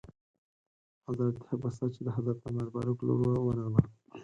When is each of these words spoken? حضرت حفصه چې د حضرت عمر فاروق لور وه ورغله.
حضرت 1.05 1.35
حفصه 1.49 1.85
چې 1.95 1.99
د 2.03 2.07
حضرت 2.15 2.37
عمر 2.47 2.65
فاروق 2.73 2.99
لور 3.07 3.19
وه 3.29 3.39
ورغله. 3.43 3.81